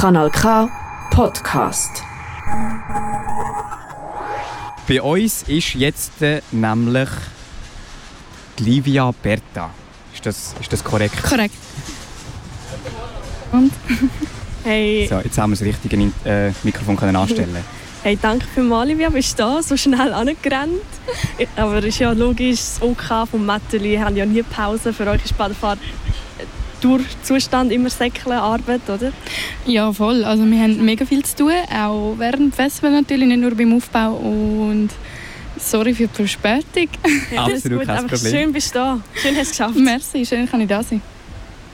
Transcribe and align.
Kanal 0.00 0.30
K 0.30 0.66
Podcast. 1.10 2.02
Bei 4.88 5.02
uns 5.02 5.42
ist 5.42 5.74
jetzt 5.74 6.22
äh, 6.22 6.40
nämlich 6.52 7.10
die 8.58 8.62
Livia 8.62 9.12
Berta. 9.22 9.68
Ist 10.14 10.24
das, 10.24 10.54
ist 10.58 10.72
das 10.72 10.82
korrekt? 10.82 11.22
Korrekt. 11.22 11.54
Und? 13.52 13.72
Hey, 14.64 15.06
So, 15.06 15.18
jetzt 15.18 15.36
haben 15.36 15.50
wir 15.50 15.56
das 15.58 15.66
richtige 15.66 16.10
äh, 16.24 16.52
Mikrofon 16.62 16.96
können 16.96 17.16
anstellen. 17.16 17.62
hey, 18.02 18.18
danke 18.20 18.46
für 18.46 18.62
mal, 18.62 18.86
Livia, 18.86 19.10
bist 19.10 19.38
du 19.38 19.42
da, 19.42 19.62
so 19.62 19.76
schnell 19.76 20.14
angerannt. 20.14 20.80
Aber 21.56 21.76
es 21.76 21.84
ist 21.84 21.98
ja 21.98 22.12
logisch, 22.12 22.58
das 22.58 22.80
OK 22.80 23.28
vom 23.30 23.44
Metteli 23.44 23.96
haben 23.96 24.16
ja 24.16 24.24
nie 24.24 24.42
Pause. 24.42 24.94
Für 24.94 25.06
euch 25.08 25.22
ist 25.26 25.36
Badefahrt 25.36 25.78
durch 26.80 27.04
Zustand 27.22 27.72
immer 27.72 27.90
Säckle 27.90 28.40
Arbeit, 28.40 28.82
oder? 28.88 29.12
Ja, 29.66 29.92
voll. 29.92 30.24
Also 30.24 30.44
wir 30.44 30.60
haben 30.60 30.84
mega 30.84 31.04
viel 31.04 31.24
zu 31.24 31.36
tun, 31.36 31.52
auch 31.72 32.14
während 32.18 32.54
Festival 32.54 32.92
natürlich, 32.92 33.28
nicht 33.28 33.40
nur 33.40 33.54
beim 33.54 33.74
Aufbau. 33.74 34.14
Und 34.14 34.90
sorry 35.58 35.94
für 35.94 36.06
die 36.06 36.14
Verspätung. 36.14 36.88
Ja, 37.32 37.44
alles 37.44 37.56
Absolut 37.64 37.78
gut, 37.80 37.86
kein 37.86 37.96
einfach 37.98 38.16
Problem. 38.16 38.32
schön 38.32 38.52
bist 38.52 38.74
du 38.74 38.78
da. 38.78 39.00
Schön 39.14 39.36
hast 39.36 39.36
du 39.36 39.40
es 39.40 39.50
geschafft. 39.50 39.76
Merci, 39.76 40.26
schön 40.26 40.48
kann 40.48 40.60
ich 40.60 40.68
da 40.68 40.82
sein. 40.82 41.02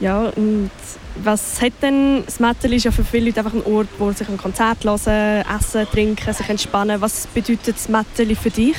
Ja, 0.00 0.24
und 0.36 0.70
was 1.22 1.60
hat 1.62 1.72
denn 1.80 2.22
das 2.26 2.38
Metteli 2.38 2.76
ist 2.76 2.84
ja 2.84 2.90
für 2.90 3.04
viele 3.04 3.26
Leute 3.26 3.40
einfach 3.40 3.54
ein 3.54 3.64
Ort, 3.64 3.88
wo 3.98 4.12
sich 4.12 4.28
ein 4.28 4.36
Konzert 4.36 4.84
hören, 4.84 5.44
essen, 5.58 5.86
trinken, 5.90 6.34
sich 6.34 6.48
entspannen. 6.48 7.00
Was 7.00 7.26
bedeutet 7.28 7.76
das 7.76 7.88
Metteli 7.88 8.34
für 8.34 8.50
dich? 8.50 8.76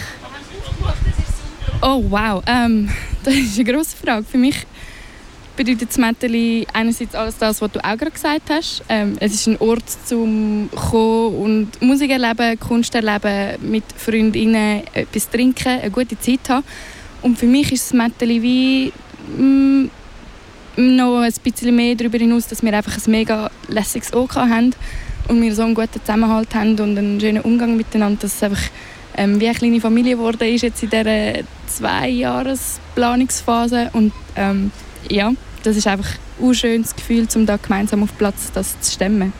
Oh 1.81 2.03
wow, 2.09 2.43
ähm, 2.45 2.89
das 3.23 3.33
ist 3.33 3.59
eine 3.59 3.71
grosse 3.71 3.95
Frage. 3.97 4.23
Für 4.23 4.37
mich 4.37 4.65
bedeutet 5.57 5.89
das 5.89 5.97
Metteli 5.97 6.65
einerseits 6.71 7.15
alles 7.15 7.37
das, 7.37 7.61
was 7.61 7.71
du 7.71 7.79
auch 7.79 7.97
gerade 7.97 8.11
gesagt 8.11 8.49
hast. 8.49 8.83
Ähm, 8.87 9.17
es 9.19 9.33
ist 9.33 9.47
ein 9.47 9.57
Ort 9.59 9.83
zum 10.05 10.69
kommen 10.73 11.35
und 11.35 11.81
Musik 11.81 12.11
erleben, 12.11 12.57
Kunst 12.59 12.95
erleben, 12.95 13.57
mit 13.69 13.83
Freundinnen 13.97 14.83
etwas 14.93 15.29
trinken, 15.29 15.79
eine 15.79 15.91
gute 15.91 16.17
Zeit 16.19 16.47
haben. 16.47 16.63
Und 17.23 17.37
für 17.37 17.47
mich 17.47 17.71
ist 17.71 17.87
das 17.87 17.93
Metteli 17.93 18.41
wie 18.41 18.93
mm, 19.37 19.89
noch 20.77 21.21
ein 21.21 21.33
bisschen 21.43 21.75
mehr 21.75 21.95
darüber 21.95 22.19
hinaus, 22.19 22.47
dass 22.47 22.63
wir 22.63 22.73
einfach 22.73 22.95
ein 22.95 23.11
mega 23.11 23.49
lässiges 23.67 24.13
OK 24.13 24.35
haben 24.35 24.73
und 25.27 25.41
wir 25.41 25.53
so 25.53 25.63
einen 25.63 25.73
guten 25.73 25.99
Zusammenhalt 25.99 26.53
haben 26.53 26.79
und 26.79 26.97
einen 26.97 27.19
schönen 27.19 27.41
Umgang 27.41 27.75
miteinander, 27.75 28.21
dass 28.21 28.35
es 28.35 28.43
einfach 28.43 28.61
ähm, 29.17 29.41
wie 29.41 29.47
eine 29.47 29.57
kleine 29.57 29.81
Familie 29.81 30.15
geworden 30.15 30.47
ist 30.47 30.61
jetzt 30.61 30.83
in 30.83 30.91
dieser 30.91 31.39
zwei 31.65 32.09
Jahres 32.09 32.79
Planungsphase 32.93 33.89
und 33.93 34.13
ähm, 34.35 34.71
ja, 35.09 35.33
das 35.67 35.75
ist 35.75 35.85
einfach 35.85 36.09
ein 36.41 36.53
schönes 36.53 36.95
Gefühl, 36.95 37.27
um 37.35 37.45
da 37.45 37.57
gemeinsam 37.57 38.01
auf 38.01 38.17
Platz 38.17 38.51
das 38.53 38.79
zu 38.79 38.93
stemmen. 38.93 39.33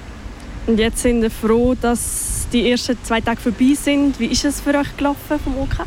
Und 0.65 0.77
jetzt 0.77 1.01
sind 1.01 1.21
wir 1.21 1.31
froh, 1.31 1.73
dass 1.79 2.47
die 2.51 2.69
ersten 2.69 2.97
zwei 3.03 3.21
Tage 3.21 3.39
vorbei 3.39 3.73
sind. 3.81 4.19
Wie 4.19 4.25
ist 4.25 4.43
es 4.43 4.59
für 4.59 4.77
euch 4.77 4.97
gelaufen 4.97 5.39
vom 5.41 5.57
OK? 5.57 5.85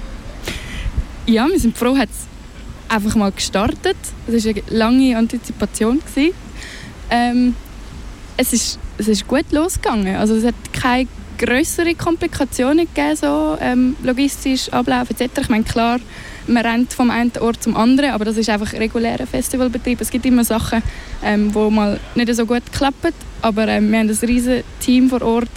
Ja, 1.27 1.47
wir 1.47 1.61
sind 1.61 1.77
froh, 1.77 1.95
hat 1.95 2.09
es 2.09 2.27
einfach 2.89 3.15
mal 3.17 3.31
gestartet. 3.31 3.99
Es 4.27 4.47
war 4.47 4.53
eine 4.53 4.63
lange 4.71 5.19
Antizipation. 5.19 6.01
Ähm, 7.11 7.55
es, 8.39 8.55
ist, 8.55 8.79
es 8.97 9.09
ist 9.09 9.29
gut 9.29 9.53
losgegangen. 9.53 10.17
Also 10.17 10.37
es 10.37 10.45
hat 10.45 10.55
keine 10.73 11.07
größere 11.37 11.95
Komplikationen 11.95 12.87
gegeben, 12.87 13.17
so, 13.17 13.59
ähm, 13.61 13.95
logistisch, 14.03 14.73
Ablauf 14.73 15.11
etc. 15.11 15.41
Ich 15.43 15.49
meine, 15.51 15.65
klar, 15.65 16.01
man 16.47 16.65
rennt 16.65 16.93
vom 16.93 17.11
einen 17.11 17.33
Ort 17.41 17.63
zum 17.63 17.77
anderen, 17.77 18.11
aber 18.11 18.25
das 18.25 18.37
ist 18.37 18.49
einfach 18.51 18.73
regulärer 18.73 19.27
Festivalbetrieb. 19.27 20.01
Es 20.01 20.11
gibt 20.11 20.27
immer 20.27 20.45
Sachen, 20.45 20.83
ähm, 21.25 21.55
wo 21.55 21.71
mal 21.71 22.01
nicht 22.15 22.35
so 22.35 22.47
gut 22.47 22.63
klappen, 22.73 23.13
aber 23.43 23.69
ähm, 23.69 23.91
wir 23.91 23.99
haben 23.99 24.09
ein 24.09 24.29
riesiges 24.29 24.65
Team 24.81 25.09
vor 25.09 25.23
Ort, 25.23 25.51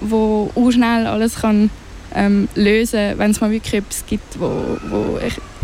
wo 0.00 0.50
schnell 0.70 1.06
alles 1.06 1.36
kann 1.36 1.70
ähm, 2.14 2.48
lösen, 2.54 3.18
wenn 3.18 3.30
es 3.30 3.40
mal 3.40 3.50
wirklich 3.50 3.74
etwas 3.74 4.04
gibt, 4.06 4.40
wo, 4.40 4.78
wo 4.88 5.18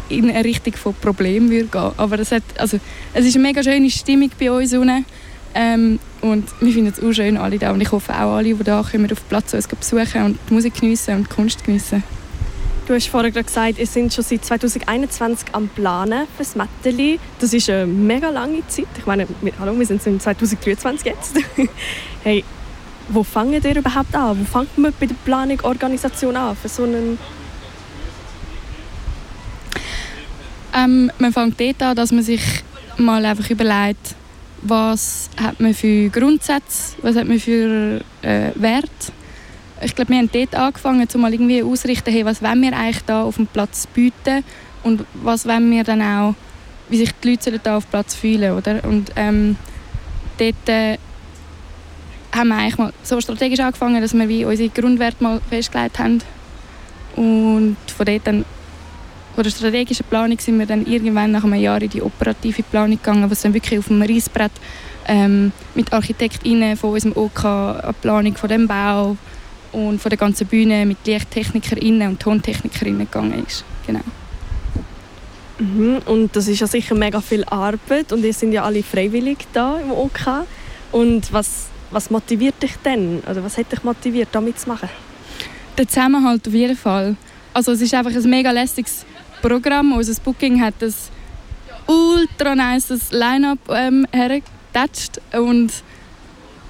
in 0.08 0.30
eine 0.30 0.44
Richtung 0.44 0.74
von 0.74 0.94
Problem 0.94 1.50
würde 1.50 1.66
gehen. 1.66 1.90
Aber 1.96 2.18
es, 2.18 2.32
hat, 2.32 2.42
also, 2.58 2.78
es 3.14 3.26
ist 3.26 3.34
eine 3.36 3.42
mega 3.42 3.62
schöne 3.62 3.90
Stimmung 3.90 4.30
bei 4.38 4.50
uns 4.50 4.72
unten. 4.72 5.04
Ähm, 5.54 5.98
und 6.20 6.44
wir 6.60 6.72
finden 6.72 6.92
es 6.94 7.02
auch 7.02 7.12
schön, 7.12 7.36
alle 7.36 7.58
da. 7.58 7.72
Und 7.72 7.80
ich 7.80 7.90
hoffe 7.90 8.12
auch 8.12 8.36
alle, 8.36 8.54
die 8.54 8.64
da 8.64 8.82
kommen, 8.82 9.10
auf 9.10 9.20
den 9.20 9.28
Platz 9.28 9.54
uns 9.54 9.66
besuchen 9.66 10.22
und 10.24 10.38
die 10.48 10.54
Musik 10.54 10.74
geniessen 10.80 11.16
und 11.16 11.30
die 11.30 11.34
Kunst 11.34 11.64
geniessen. 11.64 12.02
Du 12.86 12.94
hast 12.94 13.08
vorher 13.08 13.32
gerade 13.32 13.46
gesagt, 13.46 13.78
ihr 13.80 13.86
sind 13.86 14.14
schon 14.14 14.22
seit 14.22 14.44
2021 14.44 15.48
am 15.50 15.68
Planen 15.68 16.28
für 16.36 16.44
das 16.44 16.54
Metteli. 16.54 17.18
Das 17.40 17.52
ist 17.52 17.68
eine 17.68 17.84
mega 17.84 18.30
lange 18.30 18.64
Zeit. 18.68 18.86
Ich 18.96 19.04
meine, 19.06 19.26
wir, 19.40 19.52
hallo, 19.58 19.76
wir 19.76 19.84
sind 19.84 20.06
in 20.06 20.20
2023 20.20 21.04
jetzt. 21.04 21.36
hey, 22.22 22.44
wo 23.08 23.24
fangen 23.24 23.60
ihr 23.60 23.76
überhaupt 23.76 24.14
an? 24.14 24.38
Wo 24.38 24.44
fängt 24.44 24.78
man 24.78 24.94
bei 25.00 25.06
der 25.06 25.16
Planung, 25.24 25.60
Organisation 25.62 26.36
an 26.36 26.54
für 26.54 26.68
so 26.68 26.84
einen... 26.84 27.18
Ähm, 30.72 31.10
man 31.18 31.32
fängt 31.32 31.60
dort 31.60 31.82
an, 31.82 31.96
dass 31.96 32.12
man 32.12 32.22
sich 32.22 32.42
mal 32.98 33.24
einfach 33.24 33.50
überlegt, 33.50 34.14
was 34.62 35.28
hat 35.42 35.58
man 35.58 35.74
für 35.74 36.08
Grundsätze, 36.10 36.94
was 37.02 37.16
hat 37.16 37.26
man 37.26 37.40
für 37.40 38.00
äh, 38.22 38.52
Wert. 38.54 39.12
Ich 39.82 39.94
glaube, 39.94 40.10
wir 40.10 40.18
haben 40.18 40.30
dort 40.32 40.54
angefangen, 40.54 41.06
um 41.14 41.20
mal 41.20 41.32
irgendwie 41.32 41.62
auszurichten, 41.62 42.12
hey, 42.12 42.24
was 42.24 42.42
wollen 42.42 42.62
wir 42.62 42.76
eigentlich 42.76 43.04
da 43.04 43.22
auf 43.22 43.36
dem 43.36 43.46
Platz 43.46 43.86
bieten 43.86 44.42
und 44.82 45.04
was 45.14 45.46
wollen 45.46 45.70
wir 45.70 45.84
dann 45.84 46.00
auch, 46.00 46.34
wie 46.88 46.98
sich 46.98 47.10
die 47.22 47.30
Leute 47.30 47.58
da 47.58 47.76
auf 47.76 47.84
dem 47.84 47.90
Platz 47.90 48.14
fühlen, 48.14 48.56
oder? 48.56 48.82
Und 48.84 49.12
ähm, 49.16 49.56
dort 50.38 50.68
äh, 50.68 50.96
haben 52.34 52.48
wir 52.48 52.56
eigentlich 52.56 52.78
mal 52.78 52.92
so 53.02 53.20
strategisch 53.20 53.60
angefangen, 53.60 54.00
dass 54.00 54.14
wir 54.14 54.28
wie 54.28 54.44
unsere 54.44 54.70
Grundwerte 54.70 55.22
mal 55.22 55.40
festgelegt 55.48 55.98
haben 55.98 56.22
und 57.16 57.76
von 57.94 58.06
dort 58.06 58.26
dann 58.26 58.44
von 59.34 59.44
der 59.44 59.50
strategischen 59.50 60.06
Planung 60.08 60.38
sind 60.38 60.58
wir 60.58 60.64
dann 60.64 60.86
irgendwann 60.86 61.30
nach 61.30 61.44
einem 61.44 61.60
Jahr 61.60 61.82
in 61.82 61.90
die 61.90 62.00
operative 62.00 62.62
Planung 62.62 62.96
gegangen, 62.96 63.30
was 63.30 63.42
dann 63.42 63.52
wirklich 63.52 63.78
auf 63.78 63.88
dem 63.88 64.00
Reissbrett 64.00 64.52
ähm, 65.06 65.52
mit 65.74 65.92
ArchitektInnen 65.92 66.76
von 66.76 66.94
unserem 66.94 67.16
OK 67.16 67.42
Planung 68.00 68.34
von 68.34 68.48
dem 68.48 68.66
Bau 68.66 69.16
und 69.72 70.00
von 70.00 70.10
der 70.10 70.18
ganzen 70.18 70.46
Bühne 70.46 70.86
mit 70.86 70.98
LichttechnikerInnen 71.06 72.08
und 72.08 72.20
TontechnikerInnen 72.20 73.06
gegangen 73.06 73.44
ist. 73.46 73.64
Genau. 73.86 74.00
Mhm. 75.58 75.98
Und 76.06 76.36
das 76.36 76.48
ist 76.48 76.60
ja 76.60 76.66
sicher 76.66 76.94
mega 76.94 77.20
viel 77.20 77.44
Arbeit 77.44 78.12
und 78.12 78.24
ihr 78.24 78.32
sind 78.32 78.52
ja 78.52 78.64
alle 78.64 78.82
freiwillig 78.82 79.38
da 79.52 79.78
im 79.80 79.90
OK. 79.90 80.44
Und 80.92 81.32
was, 81.32 81.66
was 81.90 82.10
motiviert 82.10 82.62
dich 82.62 82.76
denn? 82.84 83.20
Oder 83.20 83.42
was 83.42 83.56
hat 83.56 83.70
dich 83.72 83.82
motiviert, 83.82 84.28
da 84.32 84.40
mitzumachen? 84.40 84.88
Der 85.76 85.88
Zusammenhalt 85.88 86.46
auf 86.46 86.54
jeden 86.54 86.76
Fall. 86.76 87.16
Also 87.52 87.72
es 87.72 87.80
ist 87.80 87.94
einfach 87.94 88.14
ein 88.14 88.30
mega 88.30 88.50
lässiges 88.50 89.04
Programm. 89.42 89.92
Unser 89.92 90.20
Booking 90.22 90.60
hat 90.60 90.74
ein 90.82 90.94
ultra 91.86 92.54
nice 92.54 93.10
Line-Up 93.10 93.58
ähm, 93.70 94.06
hergetatscht 94.12 95.20
und 95.32 95.72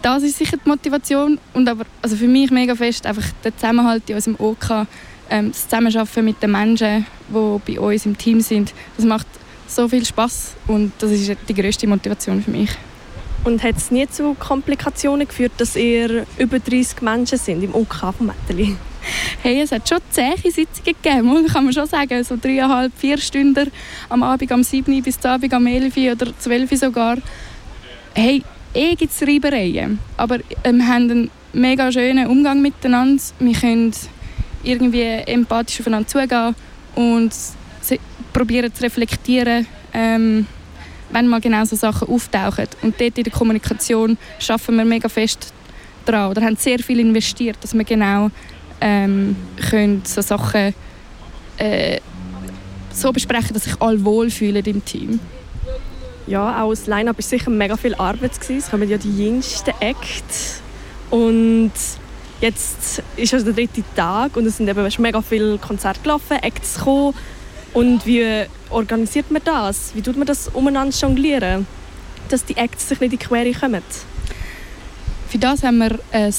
das 0.03 0.23
ist 0.23 0.39
sicher 0.39 0.57
die 0.65 0.69
Motivation 0.69 1.39
und 1.55 1.69
aber 1.69 1.85
also 2.03 2.17
für 2.17 2.29
mich 2.29 2.51
mega 2.51 2.75
fest 2.75 3.07
einfach 3.07 3.25
der 3.45 3.57
Zusammenhalt 3.57 4.09
in 4.09 4.17
unserem 4.17 4.37
OK, 4.39 4.87
ähm, 5.31 5.53
das 5.53 5.69
Zusammenarbeiten 5.69 6.25
mit 6.25 6.43
den 6.43 6.53
Menschen, 6.53 7.07
die 7.29 7.73
bei 7.73 7.81
uns 7.81 8.07
im 8.07 8.17
Team 8.17 8.41
sind, 8.41 8.73
das 8.97 9.05
macht 9.05 9.27
so 9.67 9.89
viel 9.89 10.05
Spaß 10.05 10.55
und 10.69 10.93
das 10.99 11.11
ist 11.11 11.37
die 11.49 11.55
größte 11.55 11.87
Motivation 11.87 12.43
für 12.43 12.51
mich. 12.51 12.71
Und 13.45 13.63
hat 13.63 13.77
es 13.77 13.91
nie 13.91 14.09
zu 14.09 14.35
Komplikationen 14.35 15.27
geführt, 15.27 15.53
dass 15.59 15.77
ihr 15.77 16.27
über 16.37 16.59
30 16.59 17.01
Menschen 17.03 17.39
sind 17.39 17.63
im 17.63 17.75
OK 17.75 18.13
vom 18.17 18.27
Metteli? 18.27 18.77
Hey, 19.43 19.61
es 19.61 19.71
hat 19.71 19.89
schon 19.89 19.99
zähe 20.11 20.37
Sitzungen 20.37 20.97
gegeben, 21.01 21.47
kann 21.47 21.65
man 21.65 21.73
schon 21.73 21.87
sagen. 21.87 22.25
So 22.25 22.37
dreieinhalb, 22.37 22.93
vier 22.97 23.19
Stunden 23.19 23.71
am 24.09 24.25
Abend 24.25 24.51
am 24.51 24.65
7 24.65 25.01
bis 25.01 25.21
zum 25.21 25.31
Abend 25.31 25.55
am 25.55 25.67
11 25.67 25.97
oder 25.97 26.37
12 26.37 26.71
sogar. 26.73 27.19
Hey, 28.15 28.43
eh 28.77 28.95
gibt 28.95 29.13
es 29.13 29.23
Reibereien. 29.27 29.99
Aber 30.17 30.37
äh, 30.37 30.73
wir 30.73 30.87
haben 30.87 31.11
einen 31.11 31.31
mega 31.53 31.91
schönen 31.91 32.27
Umgang 32.27 32.61
miteinander. 32.63 33.23
Wir 33.39 33.55
können 33.55 33.93
irgendwie 34.63 35.03
empathisch 35.03 35.81
aufeinander 35.81 36.09
zugehen 36.09 36.55
und 36.95 37.33
probieren 38.33 38.75
zu 38.75 38.83
reflektieren, 38.83 39.67
ähm, 39.95 40.47
wenn 41.11 41.27
mal 41.27 41.41
genau 41.41 41.65
so 41.65 41.77
Sachen 41.77 42.09
auftauchen. 42.09 42.67
Und 42.83 43.01
dort 43.01 43.17
in 43.17 43.25
der 43.25 43.33
Kommunikation 43.33 44.19
schaffen 44.39 44.77
wir 44.77 44.85
mega 44.85 45.09
fest 45.09 45.55
dran. 46.05 46.31
Oder 46.31 46.43
haben 46.43 46.57
sehr 46.57 46.79
viel 46.81 47.01
investiert, 47.01 47.57
dass 47.63 47.73
wir 47.73 47.85
genau 47.85 48.31
ähm, 48.81 49.37
können 49.71 50.03
so 50.05 50.21
Sachen 50.21 50.75
äh, 51.57 51.99
so 52.93 53.13
besprechen, 53.13 53.55
dass 53.55 53.65
sich 53.65 53.81
alle 53.81 54.05
wohlfühlen 54.05 54.65
im 54.65 54.85
Team. 54.85 55.21
Ja, 56.27 56.63
auch 56.63 56.71
das 56.71 56.87
Line-Up 56.87 57.17
war 57.17 57.23
sicher 57.23 57.51
mega 57.51 57.77
viel 57.77 57.95
Arbeit. 57.95 58.41
gewesen. 58.41 58.59
Es 58.59 58.71
kommen 58.71 58.89
ja 58.89 58.99
die 58.99 59.25
jüngsten 59.25 59.73
Acts. 59.81 60.61
Und 61.11 61.73
jetzt 62.41 63.03
ist 63.17 63.33
also 63.33 63.47
der 63.47 63.55
dritte 63.55 63.85
Tag 63.95 64.37
und 64.37 64.45
es 64.47 64.57
sind 64.57 64.69
eben 64.69 64.83
weißt, 64.83 64.99
mega 64.99 65.23
viele 65.23 65.59
Konzerte 65.59 66.01
gelaufen, 66.01 66.39
Acts 66.43 66.79
gekommen. 66.79 67.15
Und 67.73 68.07
wie 68.07 68.45
organisiert 68.71 69.31
man 69.31 69.43
das? 69.45 69.95
Wie 69.95 70.03
tut 70.03 70.17
man 70.17 70.27
das 70.27 70.49
umeinander 70.49 70.97
jonglieren? 70.97 71.67
Dass 72.29 72.45
die 72.45 72.57
Acts 72.57 72.89
sich 72.89 73.01
nicht 73.01 73.13
in 73.13 73.19
die 73.19 73.25
Quere 73.25 73.53
kommen? 73.53 73.83
für 75.29 75.39
das 75.39 75.63
haben 75.63 75.79
wir 75.79 75.99
ein 76.13 76.35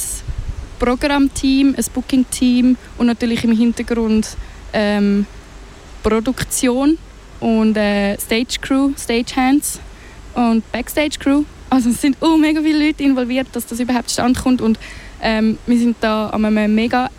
Programmteam, 0.80 1.76
ein 1.78 1.86
Booking-Team 1.94 2.78
und 2.98 3.06
natürlich 3.06 3.44
im 3.44 3.56
Hintergrund 3.56 4.36
ähm, 4.74 5.26
Produktion 6.04 6.98
und 7.40 7.78
äh, 7.78 8.18
Stage 8.20 8.60
Crew, 8.62 8.92
Stagehands 8.98 9.80
und 10.34 10.70
Backstage 10.72 11.18
Crew. 11.20 11.44
Also 11.70 11.90
es 11.90 12.02
sind 12.02 12.18
oh, 12.22 12.38
mega 12.38 12.62
viele 12.62 12.88
Leute 12.88 13.04
involviert, 13.04 13.48
dass 13.52 13.66
das 13.66 13.80
überhaupt 13.80 14.10
stand 14.10 14.38
kommt 14.38 14.62
und 14.62 14.80
ähm, 15.22 15.58
wir 15.66 15.78
sind 15.78 15.98
da 16.00 16.30
an 16.30 16.46
einem 16.46 16.74
mega 16.74 17.10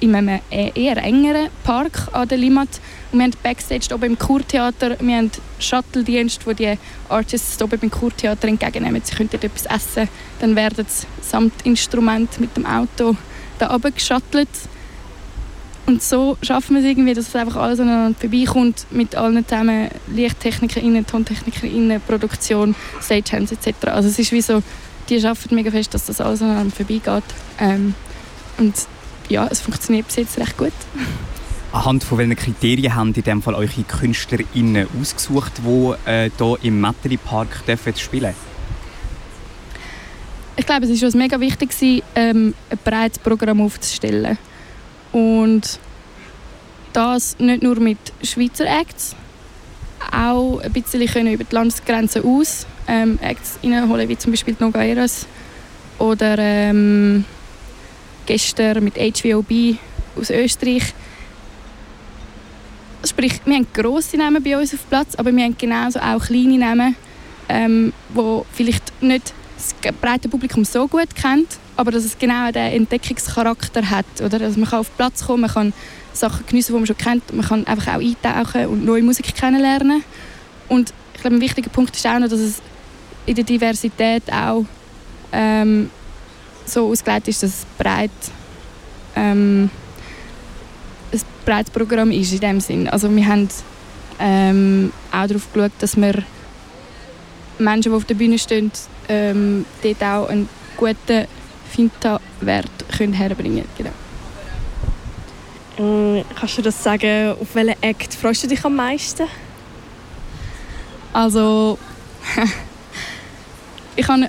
in 0.00 0.14
einem 0.14 0.40
eher 0.50 0.98
engeren 0.98 1.48
Park 1.62 2.08
an 2.12 2.28
der 2.28 2.36
Limmat 2.36 2.68
und 3.10 3.18
wir 3.18 3.24
haben 3.24 3.32
Backstage 3.42 3.94
oben 3.94 4.04
im 4.04 4.18
Kurtheater, 4.18 4.96
wir 5.00 5.16
haben 5.16 5.30
Shuttle-Dienst, 5.58 6.46
wo 6.46 6.52
die 6.52 6.76
Artists 7.08 7.62
oben 7.62 7.80
im 7.80 7.90
Kurtheater 7.90 8.48
entgegennehmen. 8.48 9.00
Sie 9.02 9.14
können 9.14 9.30
dort 9.30 9.44
etwas 9.44 9.66
essen, 9.66 10.08
dann 10.40 10.56
werden 10.56 10.84
sie 10.86 11.06
samt 11.22 11.64
Instrument 11.64 12.38
mit 12.38 12.54
dem 12.56 12.66
Auto 12.66 13.16
da 13.58 13.74
oben 13.74 13.94
geschattelt. 13.94 14.48
Und 15.86 16.02
so 16.02 16.38
schaffen 16.40 16.76
wir 16.76 16.82
es 16.82 16.88
irgendwie, 16.88 17.12
dass 17.12 17.28
es 17.28 17.36
einfach 17.36 17.56
alles 17.56 17.78
aneinander 17.78 18.18
vorbeikommt, 18.18 18.86
mit 18.90 19.16
allen 19.16 19.46
zusammen, 19.46 19.88
LichttechnikerInnen, 20.08 21.06
TontechnikerInnen, 21.06 22.00
Produktion, 22.00 22.74
Stagehands 23.02 23.52
etc. 23.52 23.88
Also 23.88 24.08
es 24.08 24.18
ist 24.18 24.32
wie 24.32 24.40
so, 24.40 24.62
die 25.10 25.24
arbeiten 25.26 25.54
mega 25.54 25.70
fest, 25.70 25.92
dass 25.92 26.06
das 26.06 26.20
alles 26.22 26.40
aneinander 26.40 26.74
vorbeigeht. 26.74 27.24
Ähm, 27.60 27.94
und 28.56 28.74
ja, 29.28 29.46
es 29.50 29.60
funktioniert 29.60 30.06
bis 30.06 30.16
jetzt 30.16 30.38
recht 30.38 30.56
gut. 30.56 30.72
Anhand 31.72 32.04
von 32.04 32.18
welchen 32.18 32.36
Kriterien 32.36 32.94
haben 32.94 33.12
in 33.12 33.22
dem 33.22 33.42
Fall 33.42 33.54
eure 33.54 33.82
KünstlerInnen 33.82 34.86
ausgesucht, 35.00 35.52
die 35.66 36.10
äh, 36.10 36.30
hier 36.38 36.58
im 36.62 36.80
Mattery 36.80 37.16
Park 37.16 37.66
dürfen 37.66 37.94
spielen 37.96 38.34
Ich 40.56 40.64
glaube, 40.64 40.86
es 40.86 41.00
war 41.00 41.06
uns 41.06 41.14
mega 41.14 41.40
wichtig, 41.40 42.02
ähm, 42.14 42.54
ein 42.70 42.78
breites 42.84 43.18
Programm 43.18 43.60
aufzustellen. 43.60 44.38
Und 45.14 45.78
das 46.92 47.38
nicht 47.38 47.62
nur 47.62 47.78
mit 47.78 47.98
Schweizer 48.20 48.66
Acts, 48.66 49.14
auch 50.10 50.58
ein 50.60 50.72
bisschen 50.72 51.06
können 51.06 51.32
über 51.32 51.44
die 51.44 51.54
Landesgrenzen 51.54 52.24
aus 52.24 52.66
ähm, 52.88 53.20
Acts 53.22 53.60
reinholen, 53.62 54.08
wie 54.08 54.18
zum 54.18 54.32
Beispiel 54.32 54.54
die 54.54 54.64
Nogaeras 54.64 55.26
oder 56.00 56.36
ähm, 56.38 57.24
gestern 58.26 58.82
mit 58.82 58.96
HVOB 58.96 59.78
aus 60.18 60.30
Österreich. 60.30 60.92
Sprich, 63.04 63.34
wir 63.44 63.54
haben 63.54 63.68
grosse 63.72 64.16
Namen 64.16 64.42
bei 64.42 64.58
uns 64.58 64.74
auf 64.74 64.80
Platz, 64.88 65.14
aber 65.14 65.34
wir 65.34 65.44
haben 65.44 65.56
genauso 65.56 66.00
auch 66.00 66.24
kleine 66.24 66.58
Namen, 66.58 66.96
ähm, 67.48 67.92
die 68.16 68.42
vielleicht 68.52 69.00
nicht 69.00 69.32
das 69.82 69.92
breite 69.94 70.28
Publikum 70.28 70.64
so 70.64 70.86
gut 70.88 71.14
kennt, 71.14 71.58
aber 71.76 71.90
dass 71.90 72.04
es 72.04 72.18
genau 72.18 72.50
den 72.50 72.72
Entdeckungscharakter 72.72 73.90
hat. 73.90 74.06
Oder? 74.22 74.40
Also 74.40 74.60
man 74.60 74.68
kann 74.68 74.80
auf 74.80 74.96
Platz 74.96 75.24
kommen, 75.24 75.42
man 75.42 75.50
kann 75.50 75.72
Sachen 76.12 76.46
geniessen, 76.46 76.72
die 76.72 76.78
man 76.78 76.86
schon 76.86 76.96
kennt, 76.96 77.32
man 77.32 77.44
kann 77.46 77.66
einfach 77.66 77.94
auch 77.94 78.00
eintauchen 78.00 78.66
und 78.66 78.84
neue 78.84 79.02
Musik 79.02 79.34
kennenlernen. 79.34 80.04
Und 80.68 80.92
ich 81.14 81.20
glaube, 81.20 81.36
ein 81.36 81.40
wichtiger 81.40 81.70
Punkt 81.70 81.94
ist 81.96 82.06
auch 82.06 82.18
noch, 82.18 82.28
dass 82.28 82.40
es 82.40 82.62
in 83.26 83.34
der 83.34 83.44
Diversität 83.44 84.22
auch 84.32 84.64
ähm, 85.32 85.90
so 86.66 86.90
ausgelegt 86.90 87.28
ist, 87.28 87.42
dass 87.42 87.50
es 87.50 87.66
breit 87.78 88.10
ähm, 89.16 89.70
ein 91.12 91.20
breites 91.44 91.70
Programm 91.70 92.10
ist 92.10 92.32
in 92.32 92.40
dem 92.40 92.60
Sinn. 92.60 92.88
Also 92.88 93.14
wir 93.14 93.26
haben 93.26 93.48
ähm, 94.18 94.92
auch 95.12 95.26
darauf 95.26 95.52
geschaut, 95.52 95.72
dass 95.78 95.96
wir 95.96 96.22
Menschen, 97.58 97.92
die 97.92 97.96
auf 97.96 98.04
der 98.04 98.14
Bühne 98.14 98.38
stehen, 98.38 98.70
ähm, 99.08 99.64
dort 99.82 100.02
auch 100.02 100.28
einen 100.28 100.48
guten 100.76 101.26
Finta-Wert 101.70 102.70
herbringen 102.98 103.64
können. 103.76 103.90
Genau. 105.76 106.18
Äh, 106.18 106.24
kannst 106.38 106.58
du 106.58 106.62
das 106.62 106.82
sagen, 106.82 107.32
auf 107.40 107.54
welchen 107.54 107.82
Act 107.82 108.14
freust 108.14 108.44
du 108.44 108.46
dich 108.46 108.64
am 108.64 108.76
meisten? 108.76 109.26
Also, 111.12 111.78
ich 113.96 114.06
kann, 114.06 114.28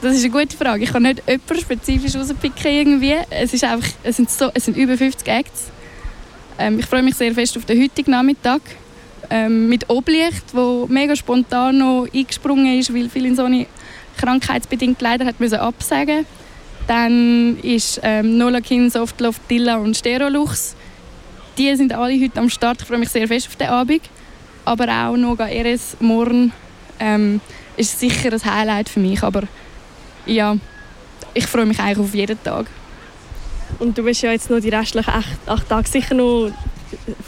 das 0.00 0.16
ist 0.16 0.24
eine 0.24 0.32
gute 0.32 0.56
Frage. 0.56 0.84
Ich 0.84 0.92
kann 0.92 1.02
nicht 1.02 1.22
jemanden 1.26 1.60
spezifisch 1.60 2.14
rauspicken 2.14 2.70
irgendwie. 2.70 3.16
Es, 3.30 3.52
ist 3.52 3.64
einfach, 3.64 3.88
es, 4.02 4.16
sind 4.16 4.30
so, 4.30 4.50
es 4.54 4.64
sind 4.64 4.76
über 4.76 4.96
50 4.96 5.28
Acts. 5.28 5.70
Ähm, 6.58 6.78
ich 6.78 6.86
freue 6.86 7.02
mich 7.02 7.14
sehr 7.14 7.34
fest 7.34 7.56
auf 7.56 7.64
den 7.66 7.82
heutigen 7.82 8.10
Nachmittag 8.10 8.62
ähm, 9.30 9.68
mit 9.68 9.88
Oblicht, 9.88 10.44
wo 10.52 10.86
mega 10.88 11.16
spontan 11.16 11.78
noch 11.78 12.06
eingesprungen 12.12 12.78
ist, 12.78 12.94
weil 12.94 13.08
viele 13.08 13.28
in 13.28 13.36
so 13.36 13.44
eine 13.44 13.66
krankheitsbedingt 14.16 15.00
leider 15.00 15.24
hat 15.24 15.40
müssen 15.40 15.58
absagen. 15.58 16.26
Dann 16.86 17.58
ist 17.60 18.00
ähm, 18.02 18.38
Nola 18.38 18.60
Kin, 18.60 18.90
Softloft, 18.90 19.42
Dilla 19.50 19.76
und 19.76 19.96
Sterolux. 19.96 20.76
Die 21.58 21.74
sind 21.74 21.92
alle 21.92 22.20
heute 22.20 22.38
am 22.38 22.48
Start. 22.48 22.82
Ich 22.82 22.86
freue 22.86 22.98
mich 22.98 23.08
sehr 23.08 23.26
fest 23.26 23.48
auf 23.48 23.56
den 23.56 23.68
Abend. 23.68 24.02
Aber 24.64 24.88
auch 24.88 25.16
Noga 25.16 25.48
Eres 25.48 25.96
morgen 26.00 26.52
ähm, 27.00 27.40
ist 27.76 27.98
sicher 27.98 28.32
ein 28.32 28.44
Highlight 28.44 28.88
für 28.88 29.00
mich. 29.00 29.22
Aber 29.22 29.42
ja, 30.26 30.56
ich 31.34 31.46
freue 31.46 31.66
mich 31.66 31.78
eigentlich 31.80 31.98
auf 31.98 32.14
jeden 32.14 32.42
Tag. 32.42 32.66
Und 33.78 33.98
du 33.98 34.02
bist 34.02 34.22
ja 34.22 34.30
jetzt 34.30 34.50
noch 34.50 34.60
die 34.60 34.68
restlichen 34.68 35.10
acht, 35.10 35.38
acht 35.46 35.68
Tage 35.68 35.88
sicher 35.88 36.14
noch 36.14 36.50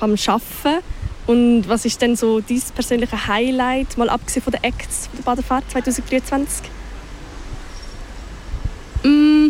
am 0.00 0.12
Arbeiten. 0.12 0.82
Und 1.28 1.68
was 1.68 1.84
ist 1.84 2.00
denn 2.00 2.16
so 2.16 2.40
dein 2.40 2.62
persönliche 2.74 3.28
Highlight, 3.28 3.98
mal 3.98 4.08
abgesehen 4.08 4.42
von 4.42 4.50
den 4.50 4.64
Acts 4.64 5.10
der 5.14 5.22
Badefahrt 5.24 5.70
2023? 5.70 6.70
Mm, 9.04 9.48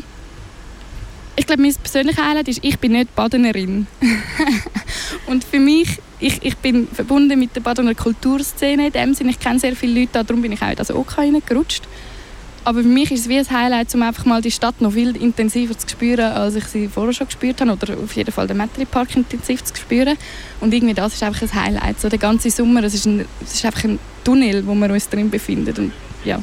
ich 1.36 1.46
glaube, 1.46 1.62
mein 1.62 1.72
persönliches 1.76 2.20
Highlight 2.20 2.48
ist, 2.48 2.64
ich 2.64 2.80
bin 2.80 2.92
nicht 2.92 3.14
Badenerin. 3.14 3.86
und 5.28 5.44
für 5.44 5.60
mich, 5.60 6.00
ich, 6.18 6.42
ich 6.42 6.56
bin 6.56 6.88
verbunden 6.88 7.38
mit 7.38 7.54
der 7.54 7.60
Badener 7.60 7.94
Kulturszene 7.94 8.88
in 8.88 8.92
dem 8.92 9.14
Sinne. 9.14 9.30
Ich 9.30 9.38
kenne 9.38 9.60
sehr 9.60 9.76
viele 9.76 10.00
Leute, 10.00 10.24
darum 10.24 10.42
bin 10.42 10.50
ich 10.50 10.60
auch 10.60 10.70
in 10.70 10.74
das 10.74 10.90
OK 10.90 11.18
reingerutscht. 11.18 11.84
Aber 12.64 12.82
für 12.82 12.88
mich 12.88 13.10
ist 13.10 13.20
es 13.20 13.28
wie 13.28 13.38
ein 13.38 13.50
Highlight, 13.50 13.94
um 13.94 14.02
einfach 14.02 14.24
mal 14.24 14.42
die 14.42 14.50
Stadt 14.50 14.80
noch 14.80 14.92
viel 14.92 15.16
intensiver 15.16 15.76
zu 15.76 15.88
spüren, 15.88 16.32
als 16.32 16.54
ich 16.54 16.64
sie 16.64 16.88
vorher 16.88 17.12
schon 17.12 17.26
gespürt 17.26 17.60
habe. 17.60 17.72
Oder 17.72 17.96
auf 17.98 18.12
jeden 18.14 18.30
Fall 18.30 18.46
den 18.46 18.56
Metri 18.56 18.84
Park 18.84 19.16
intensiv 19.16 19.64
zu 19.64 19.74
spüren. 19.74 20.16
Und 20.60 20.74
irgendwie 20.74 20.94
das 20.94 21.14
ist 21.14 21.22
einfach 21.22 21.42
ein 21.42 21.54
Highlight. 21.54 22.00
So 22.00 22.08
der 22.08 22.18
ganze 22.18 22.50
Sommer, 22.50 22.82
es 22.84 22.94
ist, 22.94 23.06
ein, 23.06 23.24
es 23.42 23.54
ist 23.54 23.64
einfach 23.64 23.84
ein 23.84 23.98
Tunnel, 24.24 24.66
wo 24.66 24.74
wir 24.74 24.90
uns 24.90 25.08
drin 25.08 25.30
befinden. 25.30 25.74
Und, 25.78 25.92
ja. 26.24 26.42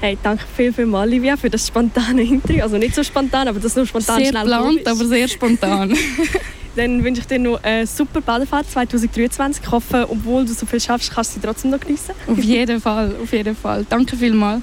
Hey, 0.00 0.18
danke 0.22 0.44
viel, 0.54 0.72
viel 0.72 0.86
mal, 0.86 1.08
Livia, 1.08 1.36
für 1.36 1.50
das 1.50 1.66
spontane 1.66 2.22
Interview. 2.22 2.62
Also 2.62 2.76
nicht 2.76 2.94
so 2.94 3.02
spontan, 3.02 3.48
aber 3.48 3.58
das 3.58 3.74
nur 3.74 3.86
spontan 3.86 4.18
sehr 4.18 4.28
schnell 4.28 4.42
geplant, 4.44 4.86
aber 4.86 5.04
sehr 5.06 5.28
spontan. 5.28 5.96
Dann 6.76 7.04
wünsche 7.04 7.20
ich 7.20 7.26
dir 7.26 7.38
noch 7.38 7.62
eine 7.62 7.86
super 7.86 8.20
Badefahrt 8.20 8.70
2023. 8.70 9.64
Ich 9.64 9.70
hoffe, 9.70 10.06
obwohl 10.10 10.44
du 10.44 10.52
so 10.52 10.66
viel 10.66 10.80
schaffst, 10.80 11.12
kannst 11.12 11.36
du 11.36 11.40
sie 11.40 11.46
trotzdem 11.46 11.70
noch 11.70 11.80
geniessen. 11.80 12.14
Auf 12.26 12.38
jeden 12.38 12.80
Fall, 12.80 13.14
auf 13.22 13.32
jeden 13.32 13.56
Fall. 13.56 13.86
Danke 13.88 14.16
vielmals. 14.16 14.62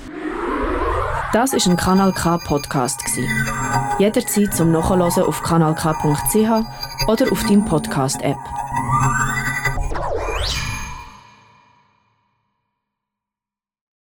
Das 1.33 1.53
ist 1.53 1.65
ein 1.67 1.77
Kanal 1.77 2.11
K 2.11 2.37
Podcast 2.39 2.99
Jederzeit 3.99 4.53
zum 4.53 4.71
Nachhören 4.73 5.01
auf 5.01 5.41
kanalk.ch 5.41 6.35
oder 7.07 7.31
auf 7.31 7.43
deinem 7.43 7.63
Podcast 7.63 8.21
App. 8.21 8.35